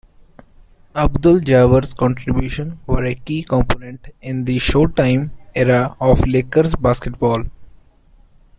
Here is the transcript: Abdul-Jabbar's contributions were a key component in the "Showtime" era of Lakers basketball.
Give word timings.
Abdul-Jabbar's 0.95 1.93
contributions 1.93 2.73
were 2.87 3.03
a 3.05 3.13
key 3.13 3.43
component 3.43 4.07
in 4.19 4.45
the 4.45 4.57
"Showtime" 4.57 5.29
era 5.53 5.95
of 5.99 6.25
Lakers 6.25 6.73
basketball. 6.75 7.43